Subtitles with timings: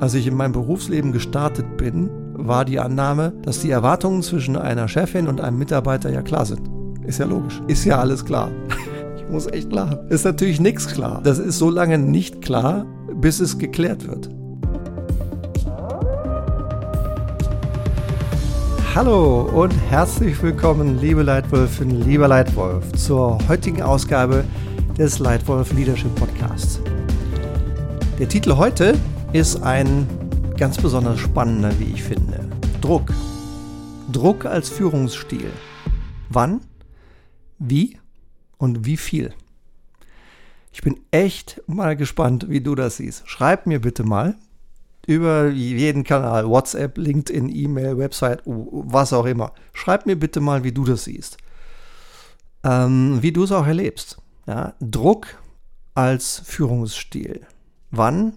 [0.00, 4.86] Als ich in meinem Berufsleben gestartet bin, war die Annahme, dass die Erwartungen zwischen einer
[4.86, 6.70] Chefin und einem Mitarbeiter ja klar sind.
[7.04, 7.60] Ist ja logisch.
[7.66, 8.50] Ist ja alles klar.
[9.18, 10.08] Ich muss echt lachen.
[10.08, 11.20] Ist natürlich nichts klar.
[11.22, 14.30] Das ist so lange nicht klar, bis es geklärt wird.
[18.94, 24.44] Hallo und herzlich willkommen, liebe Leitwölfin, lieber Leitwolf, zur heutigen Ausgabe
[24.96, 26.80] des Leitwolf Leadership Podcasts.
[28.18, 28.94] Der Titel heute
[29.32, 30.06] ist ein
[30.56, 32.48] ganz besonders spannender, wie ich finde.
[32.80, 33.12] Druck.
[34.10, 35.50] Druck als Führungsstil.
[36.30, 36.62] Wann,
[37.58, 37.98] wie
[38.56, 39.34] und wie viel.
[40.72, 43.28] Ich bin echt mal gespannt, wie du das siehst.
[43.28, 44.36] Schreib mir bitte mal
[45.06, 49.52] über jeden Kanal, WhatsApp, LinkedIn, E-Mail, Website, was auch immer.
[49.72, 51.36] Schreib mir bitte mal, wie du das siehst.
[52.64, 54.18] Ähm, wie du es auch erlebst.
[54.46, 54.74] Ja?
[54.80, 55.26] Druck
[55.94, 57.46] als Führungsstil.
[57.90, 58.36] Wann,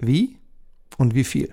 [0.00, 0.38] wie
[0.96, 1.52] und wie viel.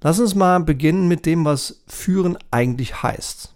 [0.00, 3.54] Lass uns mal beginnen mit dem, was führen eigentlich heißt.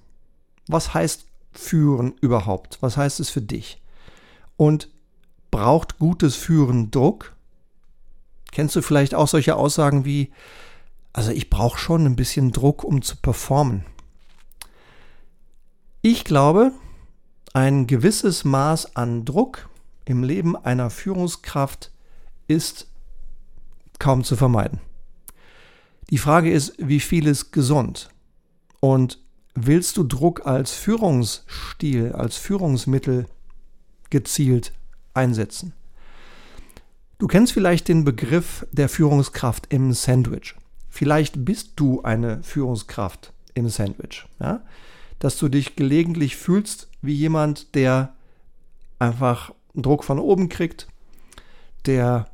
[0.67, 2.79] Was heißt führen überhaupt?
[2.81, 3.83] Was heißt es für dich?
[4.57, 4.89] Und
[5.51, 7.35] braucht gutes Führen Druck?
[8.51, 10.33] Kennst du vielleicht auch solche Aussagen wie,
[11.12, 13.85] also ich brauche schon ein bisschen Druck, um zu performen?
[16.01, 16.73] Ich glaube,
[17.53, 19.69] ein gewisses Maß an Druck
[20.05, 21.91] im Leben einer Führungskraft
[22.47, 22.88] ist
[23.99, 24.81] kaum zu vermeiden.
[26.11, 28.09] Die Frage ist, wie viel ist gesund?
[28.81, 29.19] Und
[29.55, 33.27] willst du Druck als Führungsstil, als Führungsmittel
[34.11, 34.73] gezielt
[35.15, 35.75] einsetzen?
[37.19, 40.55] Du kennst vielleicht den Begriff der Führungskraft im Sandwich.
[40.89, 44.27] Vielleicht bist du eine Führungskraft im Sandwich.
[44.39, 44.62] Ja?
[45.19, 48.15] Dass du dich gelegentlich fühlst wie jemand, der
[48.99, 50.89] einfach Druck von oben kriegt,
[51.87, 52.31] der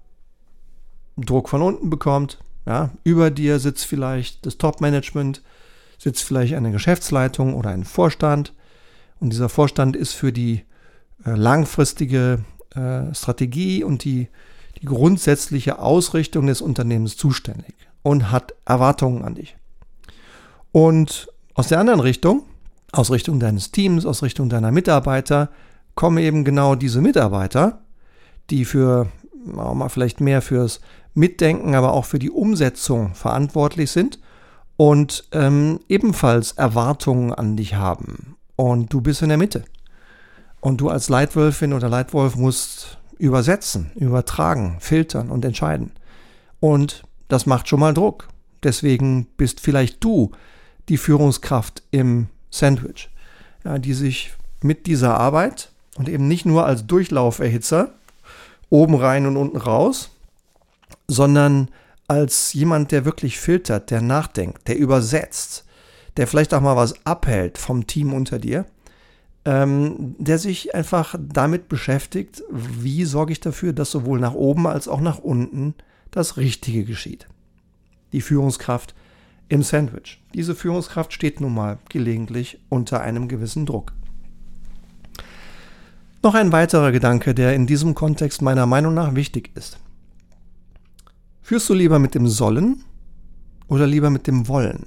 [1.17, 2.39] Druck von unten bekommt.
[2.67, 5.43] Ja, über dir sitzt vielleicht das Top-Management,
[5.99, 8.55] sitzt vielleicht eine Geschäftsleitung oder ein Vorstand.
[9.21, 10.65] Und dieser Vorstand ist für die
[11.25, 12.44] äh, langfristige
[12.75, 14.28] äh, Strategie und die,
[14.81, 19.56] die grundsätzliche Ausrichtung des Unternehmens zuständig und hat Erwartungen an dich.
[20.72, 22.43] Und aus der anderen Richtung,
[22.93, 25.50] aus Richtung deines Teams, aus Richtung deiner Mitarbeiter,
[25.94, 27.83] kommen eben genau diese Mitarbeiter,
[28.50, 29.09] die für
[29.56, 30.81] auch mal vielleicht mehr fürs
[31.14, 34.19] Mitdenken, aber auch für die Umsetzung verantwortlich sind
[34.76, 38.36] und ähm, ebenfalls Erwartungen an dich haben.
[38.56, 39.64] Und du bist in der Mitte.
[40.60, 45.92] Und du als Leitwölfin oder Leitwolf musst übersetzen, übertragen, filtern und entscheiden.
[46.60, 48.28] Und das macht schon mal Druck.
[48.62, 50.32] Deswegen bist vielleicht du
[50.88, 53.10] die Führungskraft im Sandwich,
[53.64, 54.32] ja, die sich
[54.62, 57.91] mit dieser Arbeit und eben nicht nur als Durchlauferhitzer
[58.70, 60.10] oben rein und unten raus,
[61.09, 61.69] sondern
[62.09, 65.65] als jemand, der wirklich filtert, der nachdenkt, der übersetzt,
[66.16, 68.66] der vielleicht auch mal was abhält vom Team unter dir,
[69.44, 74.88] ähm, der sich einfach damit beschäftigt, wie sorge ich dafür, dass sowohl nach oben als
[74.88, 75.75] auch nach unten
[76.10, 77.26] das Richtige geschieht.
[78.12, 78.94] Die Führungskraft
[79.48, 80.22] im Sandwich.
[80.32, 83.93] Diese Führungskraft steht nun mal gelegentlich unter einem gewissen Druck.
[86.22, 89.78] Noch ein weiterer Gedanke, der in diesem Kontext meiner Meinung nach wichtig ist.
[91.44, 92.84] Führst du lieber mit dem Sollen
[93.69, 94.87] oder lieber mit dem Wollen?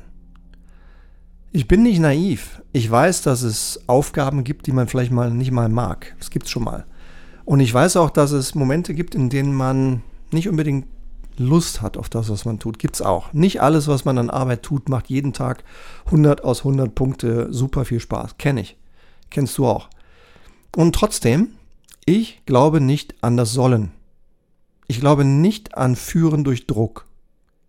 [1.51, 2.63] Ich bin nicht naiv.
[2.73, 6.15] Ich weiß, dass es Aufgaben gibt, die man vielleicht mal nicht mal mag.
[6.17, 6.87] Das gibt's schon mal.
[7.45, 10.01] Und ich weiß auch, dass es Momente gibt, in denen man
[10.31, 10.87] nicht unbedingt
[11.37, 12.79] Lust hat auf das, was man tut.
[12.79, 13.33] Gibt's auch.
[13.33, 15.63] Nicht alles, was man an Arbeit tut, macht jeden Tag
[16.05, 18.39] 100 aus 100 Punkte super viel Spaß.
[18.39, 18.77] Kenne ich.
[19.29, 19.89] Kennst du auch.
[20.75, 21.49] Und trotzdem,
[22.07, 23.91] ich glaube nicht an das Sollen.
[24.87, 27.05] Ich glaube nicht an Führen durch Druck.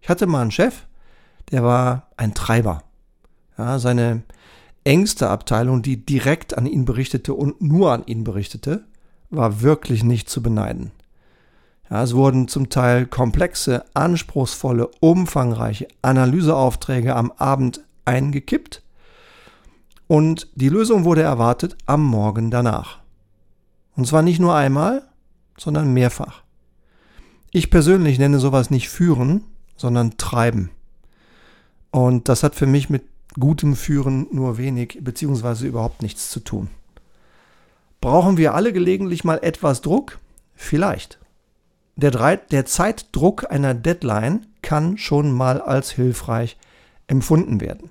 [0.01, 0.87] Ich hatte mal einen Chef,
[1.51, 2.85] der war ein Treiber.
[3.57, 4.23] Ja, seine
[4.85, 8.85] engste Abteilung, die direkt an ihn berichtete und nur an ihn berichtete,
[9.31, 10.93] war wirklich nicht zu beneiden.
[11.91, 18.83] Ja, es wurden zum Teil komplexe, anspruchsvolle, umfangreiche Analyseaufträge am Abend eingekippt
[20.07, 22.99] und die Lösung wurde erwartet am Morgen danach.
[23.97, 25.03] Und zwar nicht nur einmal,
[25.59, 26.43] sondern mehrfach.
[27.51, 29.45] Ich persönlich nenne sowas nicht führen,
[29.77, 30.71] sondern treiben.
[31.91, 33.05] Und das hat für mich mit
[33.39, 36.69] gutem Führen nur wenig beziehungsweise überhaupt nichts zu tun.
[38.01, 40.19] Brauchen wir alle gelegentlich mal etwas Druck?
[40.55, 41.19] Vielleicht.
[41.97, 46.57] Der, der Zeitdruck einer Deadline kann schon mal als hilfreich
[47.07, 47.91] empfunden werden.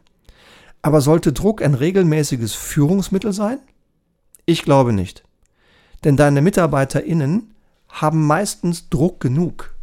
[0.82, 3.60] Aber sollte Druck ein regelmäßiges Führungsmittel sein?
[4.46, 5.24] Ich glaube nicht.
[6.04, 7.54] Denn deine MitarbeiterInnen
[7.90, 9.76] haben meistens Druck genug.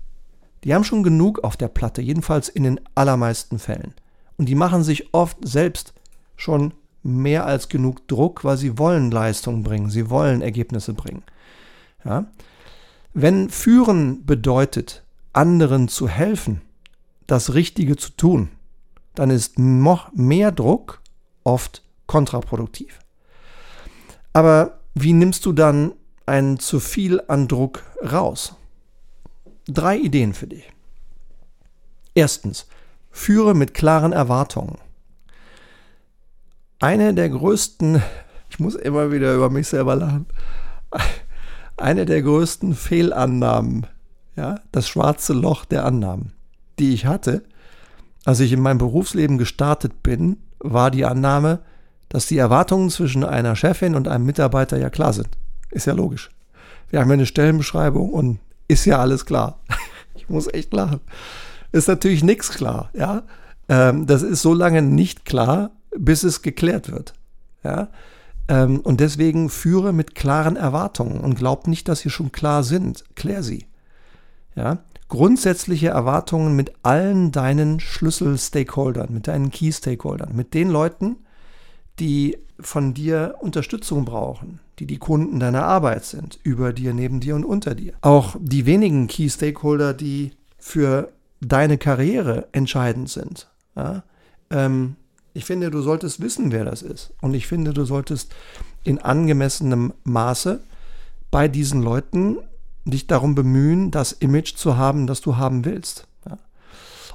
[0.64, 3.94] Die haben schon genug auf der Platte, jedenfalls in den allermeisten Fällen.
[4.36, 5.92] Und die machen sich oft selbst
[6.36, 11.22] schon mehr als genug Druck, weil sie wollen Leistung bringen, sie wollen Ergebnisse bringen.
[12.04, 12.26] Ja?
[13.12, 16.62] Wenn führen bedeutet, anderen zu helfen,
[17.26, 18.48] das Richtige zu tun,
[19.14, 21.00] dann ist noch mehr Druck
[21.44, 22.98] oft kontraproduktiv.
[24.32, 25.92] Aber wie nimmst du dann
[26.26, 28.54] ein zu viel an Druck raus?
[29.66, 30.70] Drei Ideen für dich.
[32.14, 32.66] Erstens,
[33.10, 34.78] führe mit klaren Erwartungen.
[36.80, 38.02] Eine der größten,
[38.50, 40.26] ich muss immer wieder über mich selber lachen,
[41.76, 43.86] eine der größten Fehlannahmen,
[44.36, 46.32] ja, das schwarze Loch der Annahmen,
[46.78, 47.44] die ich hatte,
[48.24, 51.60] als ich in meinem Berufsleben gestartet bin, war die Annahme,
[52.08, 55.28] dass die Erwartungen zwischen einer Chefin und einem Mitarbeiter ja klar sind.
[55.70, 56.30] Ist ja logisch.
[56.94, 58.38] Wir haben ja eine Stellenbeschreibung und
[58.68, 59.58] ist ja alles klar.
[60.16, 61.00] Ich muss echt lachen.
[61.72, 63.24] Ist natürlich nichts klar, ja.
[63.68, 67.14] Ähm, das ist so lange nicht klar, bis es geklärt wird.
[67.64, 67.88] Ja.
[68.46, 73.04] Ähm, und deswegen führe mit klaren Erwartungen und glaub nicht, dass sie schon klar sind.
[73.16, 73.66] Klär sie.
[74.54, 81.16] Ja grundsätzliche Erwartungen mit allen deinen Schlüssel-Stakeholdern, mit deinen Key-Stakeholdern, mit den Leuten,
[81.98, 87.34] die von dir Unterstützung brauchen, die die Kunden deiner Arbeit sind, über dir, neben dir
[87.34, 87.94] und unter dir.
[88.00, 93.48] Auch die wenigen Key-Stakeholder, die für deine Karriere entscheidend sind.
[93.76, 94.04] Ja?
[94.50, 94.96] Ähm,
[95.34, 97.12] ich finde, du solltest wissen, wer das ist.
[97.20, 98.32] Und ich finde, du solltest
[98.84, 100.60] in angemessenem Maße
[101.30, 102.38] bei diesen Leuten
[102.84, 106.06] dich darum bemühen, das Image zu haben, das du haben willst.
[106.28, 106.38] Ja.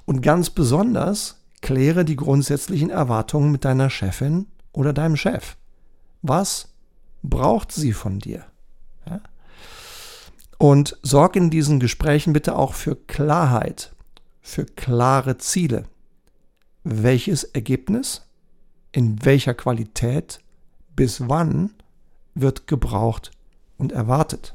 [0.06, 5.58] Und ganz besonders kläre die grundsätzlichen Erwartungen mit deiner Chefin oder deinem Chef.
[6.22, 6.70] Was
[7.24, 8.46] braucht sie von dir?
[9.06, 9.22] Ja.
[10.58, 13.94] Und sorg in diesen Gesprächen bitte auch für Klarheit,
[14.42, 15.86] für klare Ziele.
[16.84, 18.26] Welches Ergebnis,
[18.92, 20.40] in welcher Qualität,
[20.96, 21.72] bis wann
[22.36, 23.32] wird gebraucht
[23.78, 24.54] und erwartet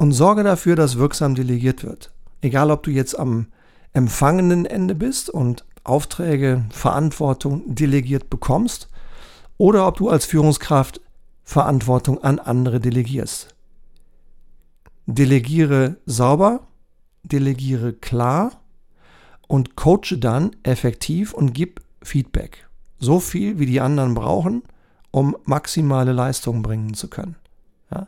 [0.00, 2.10] und sorge dafür, dass wirksam delegiert wird.
[2.40, 3.48] Egal, ob du jetzt am
[3.92, 8.88] empfangenen Ende bist und Aufträge, Verantwortung delegiert bekommst
[9.56, 11.00] oder ob du als Führungskraft
[11.44, 13.54] Verantwortung an andere delegierst.
[15.06, 16.60] Delegiere sauber,
[17.24, 18.52] delegiere klar
[19.48, 22.68] und coache dann effektiv und gib Feedback.
[22.98, 24.62] So viel, wie die anderen brauchen,
[25.10, 27.36] um maximale Leistung bringen zu können.
[27.90, 28.06] Ja?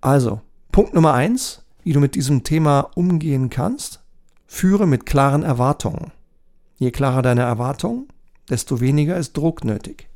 [0.00, 0.40] Also,
[0.70, 4.00] Punkt Nummer eins, wie du mit diesem Thema umgehen kannst,
[4.46, 6.12] führe mit klaren Erwartungen.
[6.78, 8.08] Je klarer deine Erwartungen,
[8.48, 10.08] desto weniger ist Druck nötig.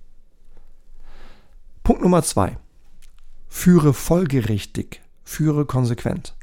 [1.82, 2.56] Punkt Nummer zwei,
[3.48, 6.34] führe folgerichtig, führe konsequent.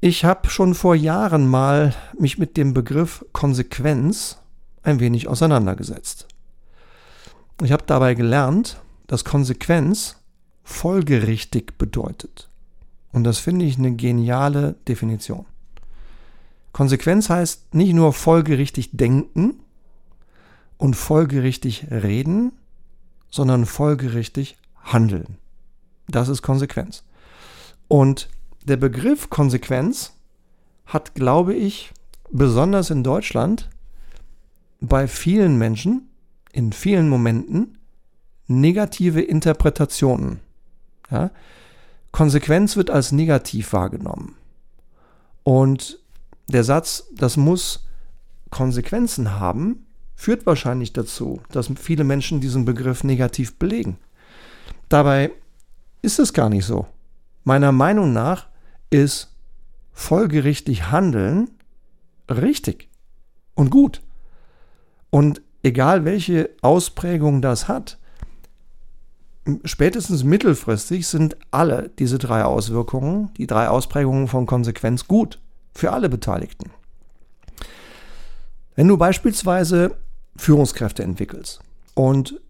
[0.00, 4.38] Ich habe schon vor Jahren mal mich mit dem Begriff Konsequenz
[4.82, 6.28] ein wenig auseinandergesetzt.
[7.62, 10.16] Ich habe dabei gelernt, dass Konsequenz
[10.62, 12.48] folgerichtig bedeutet.
[13.12, 15.46] Und das finde ich eine geniale Definition.
[16.76, 19.60] Konsequenz heißt nicht nur folgerichtig denken
[20.76, 22.52] und folgerichtig reden,
[23.30, 25.38] sondern folgerichtig handeln.
[26.06, 27.02] Das ist Konsequenz.
[27.88, 28.28] Und
[28.64, 30.12] der Begriff Konsequenz
[30.84, 31.94] hat, glaube ich,
[32.30, 33.70] besonders in Deutschland
[34.82, 36.10] bei vielen Menschen
[36.52, 37.78] in vielen Momenten
[38.48, 40.40] negative Interpretationen.
[41.10, 41.30] Ja?
[42.12, 44.36] Konsequenz wird als negativ wahrgenommen.
[45.42, 46.00] Und
[46.48, 47.86] der Satz, das muss
[48.50, 53.98] Konsequenzen haben, führt wahrscheinlich dazu, dass viele Menschen diesen Begriff negativ belegen.
[54.88, 55.32] Dabei
[56.02, 56.86] ist es gar nicht so.
[57.44, 58.46] Meiner Meinung nach
[58.90, 59.34] ist
[59.92, 61.50] folgerichtig handeln
[62.30, 62.88] richtig
[63.54, 64.02] und gut.
[65.10, 67.98] Und egal welche Ausprägung das hat,
[69.64, 75.40] spätestens mittelfristig sind alle diese drei Auswirkungen, die drei Ausprägungen von Konsequenz gut
[75.76, 76.70] für alle Beteiligten.
[78.74, 79.96] Wenn du beispielsweise
[80.36, 81.60] Führungskräfte entwickelst
[81.94, 82.40] und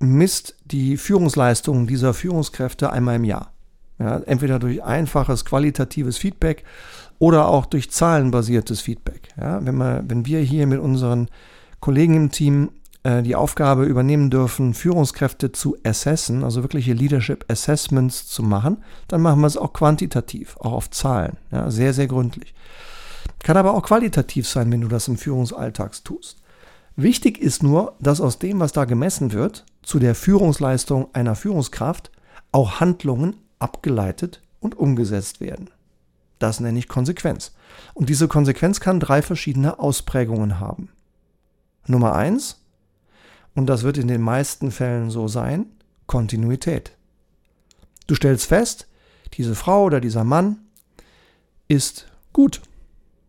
[0.00, 3.52] misst die Führungsleistungen dieser Führungskräfte einmal im Jahr,
[3.98, 6.64] ja, entweder durch einfaches qualitatives Feedback
[7.18, 9.28] oder auch durch zahlenbasiertes Feedback.
[9.38, 11.28] Ja, wenn, wir, wenn wir hier mit unseren
[11.80, 12.70] Kollegen im Team
[13.04, 19.40] die Aufgabe übernehmen dürfen, Führungskräfte zu assessen, also wirkliche Leadership Assessments zu machen, dann machen
[19.40, 22.54] wir es auch quantitativ, auch auf Zahlen, ja, sehr, sehr gründlich.
[23.42, 26.42] Kann aber auch qualitativ sein, wenn du das im Führungsalltag tust.
[26.96, 32.10] Wichtig ist nur, dass aus dem, was da gemessen wird, zu der Führungsleistung einer Führungskraft
[32.52, 35.70] auch Handlungen abgeleitet und umgesetzt werden.
[36.38, 37.52] Das nenne ich Konsequenz.
[37.94, 40.90] Und diese Konsequenz kann drei verschiedene Ausprägungen haben.
[41.86, 42.59] Nummer eins,
[43.60, 45.66] und das wird in den meisten Fällen so sein,
[46.06, 46.96] Kontinuität.
[48.06, 48.88] Du stellst fest,
[49.34, 50.60] diese Frau oder dieser Mann
[51.68, 52.62] ist gut,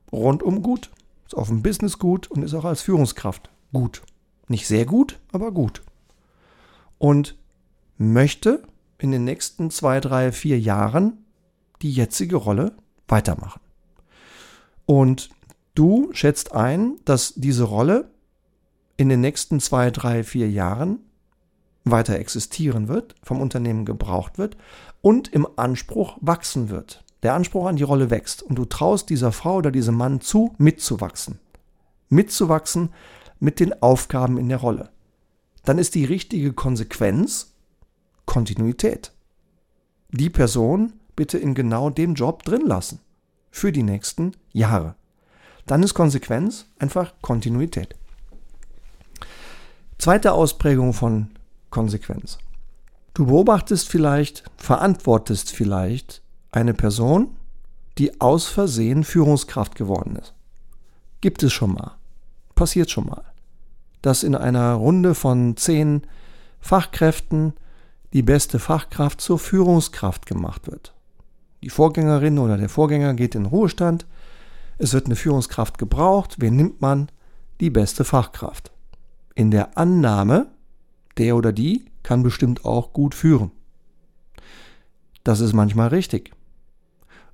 [0.09, 0.89] rundum gut,
[1.25, 4.03] ist auf dem Business gut und ist auch als Führungskraft gut.
[4.47, 5.81] Nicht sehr gut, aber gut.
[6.97, 7.35] Und
[7.97, 8.63] möchte
[8.99, 11.25] in den nächsten zwei, drei, vier Jahren
[11.81, 12.71] die jetzige Rolle
[13.09, 13.59] weitermachen.
[14.85, 15.29] Und
[15.75, 18.11] du schätzt ein, dass diese Rolle
[19.01, 20.99] in den nächsten zwei, drei, vier Jahren
[21.83, 24.57] weiter existieren wird, vom Unternehmen gebraucht wird
[25.01, 27.03] und im Anspruch wachsen wird.
[27.23, 30.53] Der Anspruch an die Rolle wächst und du traust dieser Frau oder diesem Mann zu,
[30.59, 31.39] mitzuwachsen.
[32.09, 32.89] Mitzuwachsen
[33.39, 34.89] mit den Aufgaben in der Rolle.
[35.65, 37.55] Dann ist die richtige Konsequenz
[38.27, 39.11] Kontinuität.
[40.11, 42.99] Die Person bitte in genau dem Job drin lassen.
[43.49, 44.93] Für die nächsten Jahre.
[45.65, 47.95] Dann ist Konsequenz einfach Kontinuität.
[50.01, 51.27] Zweite Ausprägung von
[51.69, 52.39] Konsequenz.
[53.13, 57.37] Du beobachtest vielleicht, verantwortest vielleicht eine Person,
[57.99, 60.33] die aus Versehen Führungskraft geworden ist.
[61.21, 61.97] Gibt es schon mal.
[62.55, 63.21] Passiert schon mal.
[64.01, 66.01] Dass in einer Runde von zehn
[66.59, 67.53] Fachkräften
[68.11, 70.95] die beste Fachkraft zur Führungskraft gemacht wird.
[71.61, 74.07] Die Vorgängerin oder der Vorgänger geht in Ruhestand.
[74.79, 76.37] Es wird eine Führungskraft gebraucht.
[76.39, 77.09] Wen nimmt man?
[77.59, 78.71] Die beste Fachkraft.
[79.35, 80.47] In der Annahme,
[81.17, 83.51] der oder die kann bestimmt auch gut führen.
[85.23, 86.31] Das ist manchmal richtig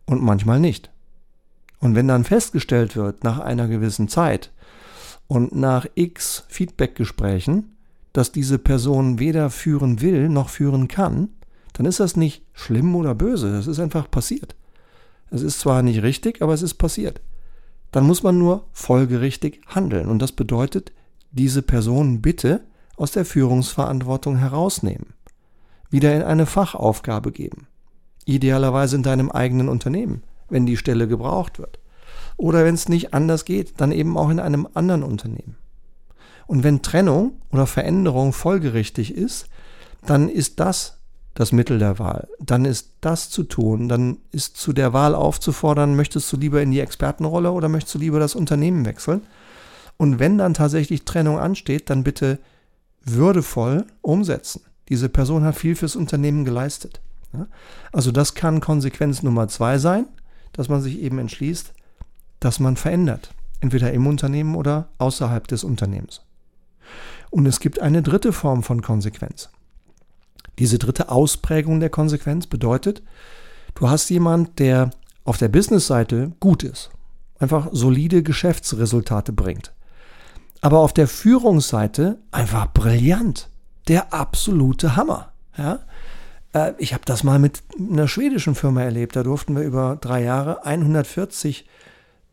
[0.06, 0.90] und manchmal nicht.
[1.80, 4.52] Und wenn dann festgestellt wird nach einer gewissen Zeit
[5.28, 7.76] und nach x Feedbackgesprächen,
[8.14, 11.30] dass diese Person weder führen will noch führen kann,
[11.74, 14.56] dann ist das nicht schlimm oder böse, das ist einfach passiert.
[15.30, 17.22] Es ist zwar nicht richtig, aber es ist passiert.
[17.92, 20.92] Dann muss man nur folgerichtig handeln und das bedeutet,
[21.38, 22.66] diese Person bitte
[22.98, 25.14] aus der Führungsverantwortung herausnehmen,
[25.90, 27.68] wieder in eine Fachaufgabe geben,
[28.26, 31.80] idealerweise in deinem eigenen Unternehmen, wenn die Stelle gebraucht wird,
[32.36, 35.56] oder wenn es nicht anders geht, dann eben auch in einem anderen Unternehmen.
[36.46, 39.48] Und wenn Trennung oder Veränderung folgerichtig ist,
[40.06, 40.98] dann ist das
[41.38, 42.28] das Mittel der Wahl.
[42.40, 43.88] Dann ist das zu tun.
[43.88, 48.00] Dann ist zu der Wahl aufzufordern, möchtest du lieber in die Expertenrolle oder möchtest du
[48.00, 49.22] lieber das Unternehmen wechseln?
[49.98, 52.40] Und wenn dann tatsächlich Trennung ansteht, dann bitte
[53.04, 54.62] würdevoll umsetzen.
[54.90, 57.02] Diese Person hat viel fürs Unternehmen geleistet.
[57.92, 60.06] Also das kann Konsequenz Nummer zwei sein,
[60.54, 61.74] dass man sich eben entschließt,
[62.40, 63.34] dass man verändert.
[63.60, 66.22] Entweder im Unternehmen oder außerhalb des Unternehmens.
[67.30, 69.50] Und es gibt eine dritte Form von Konsequenz.
[70.60, 73.04] Diese dritte Ausprägung der Konsequenz bedeutet,
[73.76, 74.92] du hast jemand, der
[75.24, 76.90] auf der Business-Seite gut ist,
[77.40, 79.74] einfach solide Geschäftsresultate bringt,
[80.62, 83.50] aber auf der Führungsseite einfach brillant,
[83.88, 85.32] der absolute Hammer.
[85.58, 85.80] Ja?
[86.54, 90.24] Äh, ich habe das mal mit einer schwedischen Firma erlebt, da durften wir über drei
[90.24, 91.68] Jahre 140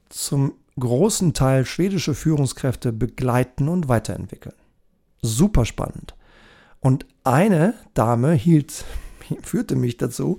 [0.09, 4.57] zum großen Teil schwedische Führungskräfte begleiten und weiterentwickeln.
[5.23, 6.15] Super spannend.
[6.81, 8.85] Und eine Dame hielt,
[9.43, 10.39] führte mich dazu,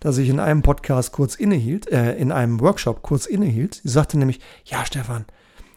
[0.00, 3.80] dass ich in einem Podcast kurz innehielt, äh, in einem Workshop kurz innehielt.
[3.82, 5.24] Sie sagte nämlich, ja, Stefan,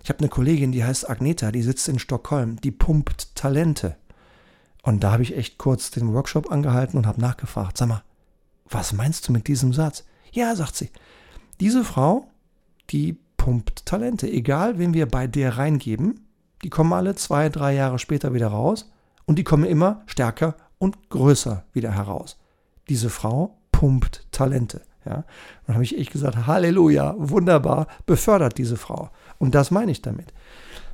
[0.08, 3.98] ich habe eine Kollegin, die heißt Agneta, die sitzt in Stockholm, die pumpt Talente.
[4.82, 8.04] Und da habe ich echt kurz den Workshop angehalten und habe nachgefragt, sag mal,
[8.70, 10.06] was meinst du mit diesem Satz?
[10.32, 10.92] Ja, sagt sie,
[11.60, 12.26] diese Frau,
[12.90, 16.22] die pumpt Talente, egal wen wir bei der reingeben,
[16.64, 18.90] die kommen alle zwei, drei Jahre später wieder raus
[19.26, 22.40] und die kommen immer stärker und größer wieder heraus.
[22.88, 24.84] Diese Frau pumpt Talente.
[25.08, 25.24] Ja.
[25.66, 29.10] Dann habe ich echt gesagt, Halleluja, wunderbar, befördert diese Frau.
[29.40, 30.34] Und das meine ich damit.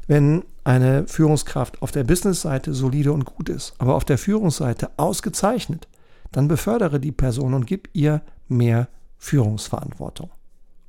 [0.08, 5.88] Wenn eine Führungskraft auf der Businessseite solide und gut ist, aber auf der Führungsseite ausgezeichnet,
[6.32, 10.30] dann befördere die Person und gib ihr mehr Führungsverantwortung.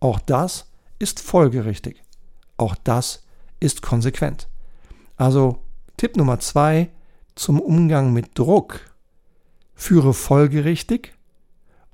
[0.00, 2.02] Auch das ist folgerichtig.
[2.56, 3.24] Auch das
[3.60, 4.48] ist konsequent.
[5.16, 5.58] Also
[5.96, 6.90] Tipp Nummer zwei,
[7.34, 8.80] zum Umgang mit Druck.
[9.74, 11.14] Führe folgerichtig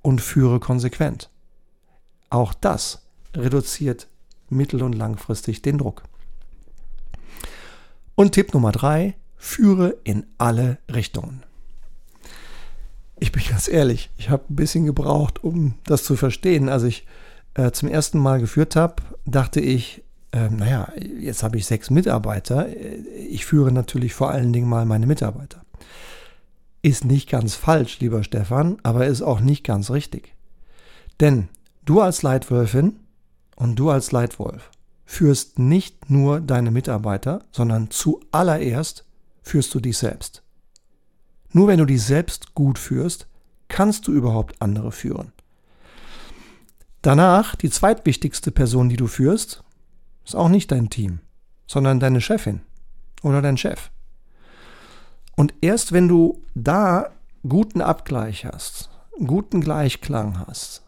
[0.03, 1.31] und führe konsequent.
[2.31, 3.03] Auch das
[3.35, 4.09] reduziert
[4.49, 6.03] mittel- und langfristig den Druck.
[8.15, 11.43] Und Tipp Nummer drei, führe in alle Richtungen.
[13.19, 16.69] Ich bin ganz ehrlich, ich habe ein bisschen gebraucht, um das zu verstehen.
[16.69, 17.07] Als ich
[17.55, 20.03] äh, zum ersten Mal geführt habe, dachte ich,
[20.33, 22.69] ähm, naja, jetzt habe ich sechs Mitarbeiter.
[23.29, 25.65] Ich führe natürlich vor allen Dingen mal meine Mitarbeiter.
[26.83, 30.35] Ist nicht ganz falsch, lieber Stefan, aber ist auch nicht ganz richtig.
[31.21, 31.49] Denn
[31.91, 33.01] Du als Leitwölfin
[33.57, 34.71] und du als Leitwolf
[35.05, 39.05] führst nicht nur deine Mitarbeiter, sondern zuallererst
[39.43, 40.43] führst du dich selbst.
[41.53, 43.27] Nur wenn du dich selbst gut führst,
[43.67, 45.33] kannst du überhaupt andere führen.
[47.03, 49.65] Danach, die zweitwichtigste Person, die du führst,
[50.25, 51.21] ist auch nicht dein Team,
[51.67, 52.61] sondern deine Chefin
[53.23, 53.91] oder dein Chef.
[55.41, 57.13] Und erst wenn du da
[57.49, 58.91] guten Abgleich hast,
[59.27, 60.83] guten Gleichklang hast,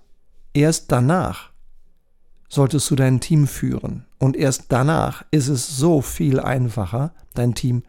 [0.52, 1.52] erst danach
[2.50, 4.04] solltest du dein Team führen.
[4.18, 7.82] Und erst danach ist es so viel einfacher, dein Team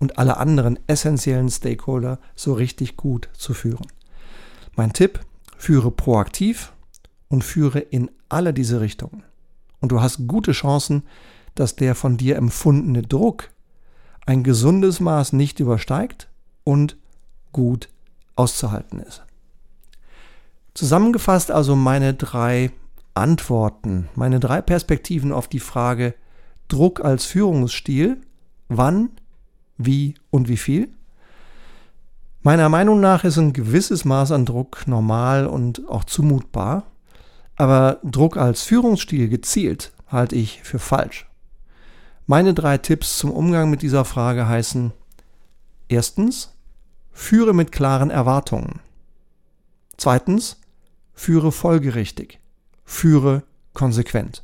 [0.00, 3.86] und alle anderen essentiellen Stakeholder so richtig gut zu führen.
[4.74, 5.20] Mein Tipp,
[5.56, 6.72] führe proaktiv
[7.28, 9.22] und führe in alle diese Richtungen.
[9.78, 11.04] Und du hast gute Chancen,
[11.54, 13.50] dass der von dir empfundene Druck
[14.28, 16.28] ein gesundes Maß nicht übersteigt
[16.62, 16.98] und
[17.50, 17.88] gut
[18.36, 19.22] auszuhalten ist.
[20.74, 22.70] Zusammengefasst also meine drei
[23.14, 26.14] Antworten, meine drei Perspektiven auf die Frage
[26.68, 28.20] Druck als Führungsstil,
[28.68, 29.08] wann,
[29.78, 30.90] wie und wie viel.
[32.42, 36.84] Meiner Meinung nach ist ein gewisses Maß an Druck normal und auch zumutbar,
[37.56, 41.28] aber Druck als Führungsstil gezielt halte ich für falsch.
[42.28, 44.92] Meine drei Tipps zum Umgang mit dieser Frage heißen
[45.88, 46.54] erstens,
[47.10, 48.78] führe mit klaren Erwartungen.
[49.96, 50.60] Zweitens,
[51.14, 52.38] führe folgerichtig
[52.88, 53.42] führe
[53.74, 54.42] konsequent.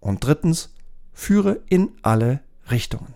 [0.00, 0.74] Und drittens,
[1.12, 2.40] führe in alle
[2.70, 3.14] Richtungen.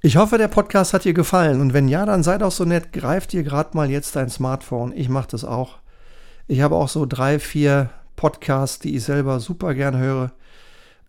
[0.00, 2.92] Ich hoffe, der Podcast hat dir gefallen und wenn ja, dann seid auch so nett,
[2.92, 4.92] greift dir gerade mal jetzt dein Smartphone.
[4.92, 5.78] Ich mache das auch.
[6.48, 10.32] Ich habe auch so drei, vier Podcasts, die ich selber super gern höre.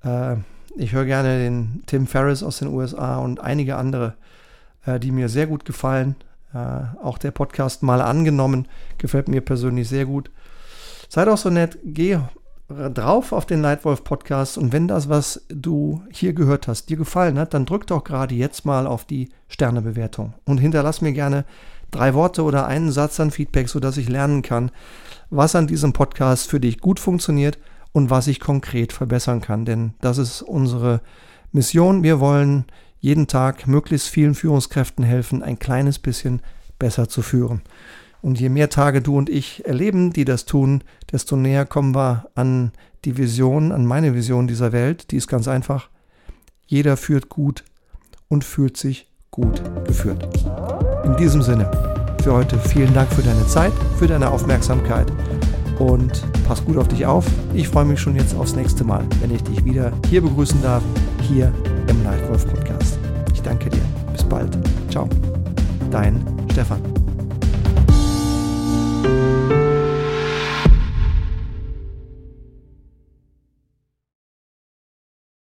[0.04, 0.36] Äh,
[0.76, 4.16] ich höre gerne den Tim Ferriss aus den USA und einige andere,
[4.86, 6.16] äh, die mir sehr gut gefallen.
[6.54, 6.58] Äh,
[7.02, 10.30] auch der Podcast mal angenommen, gefällt mir persönlich sehr gut.
[11.10, 12.20] Sei doch so nett, geh
[12.70, 17.38] drauf auf den Leitwolf Podcast und wenn das, was du hier gehört hast, dir gefallen
[17.38, 21.46] hat, dann drück doch gerade jetzt mal auf die Sternebewertung und hinterlass mir gerne
[21.92, 24.72] drei Worte oder einen Satz an Feedback, sodass ich lernen kann,
[25.30, 27.60] was an diesem Podcast für dich gut funktioniert
[27.94, 29.64] und was ich konkret verbessern kann.
[29.64, 31.00] Denn das ist unsere
[31.54, 32.04] Mission.
[32.04, 32.66] Wir wollen
[33.00, 36.42] jeden Tag möglichst vielen Führungskräften helfen, ein kleines bisschen
[36.80, 37.62] besser zu führen.
[38.22, 42.30] Und je mehr Tage du und ich erleben, die das tun, desto näher kommen wir
[42.36, 42.72] an
[43.06, 45.12] die Vision, an meine Vision dieser Welt.
[45.12, 45.90] Die ist ganz einfach.
[46.66, 47.64] Jeder führt gut
[48.30, 50.28] und fühlt sich gut geführt.
[51.04, 51.70] In diesem Sinne,
[52.24, 55.12] für heute vielen Dank für deine Zeit, für deine Aufmerksamkeit
[55.80, 57.26] und pass gut auf dich auf.
[57.54, 60.84] Ich freue mich schon jetzt aufs nächste Mal, wenn ich dich wieder hier begrüßen darf,
[61.22, 61.52] hier
[61.88, 62.98] im Nightwolf Podcast.
[63.34, 63.84] Ich danke dir.
[64.12, 64.58] Bis bald.
[64.90, 65.08] Ciao.
[65.92, 67.03] Dein Stefan.